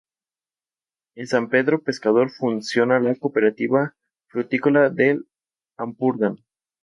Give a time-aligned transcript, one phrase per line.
[1.13, 3.93] En San Pedro Pescador funciona la Cooperativa
[4.29, 5.27] Frutícola del
[5.77, 6.37] Ampurdán.